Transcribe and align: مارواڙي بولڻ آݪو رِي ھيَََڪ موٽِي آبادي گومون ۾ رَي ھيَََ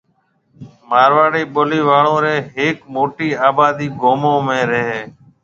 مارواڙي 0.89 1.43
بولڻ 1.53 1.85
آݪو 1.97 2.15
رِي 2.23 2.35
ھيَََڪ 2.55 2.77
موٽِي 2.93 3.29
آبادي 3.49 3.87
گومون 4.01 4.37
۾ 4.47 4.57
رَي 4.69 4.81
ھيَََ 4.89 5.01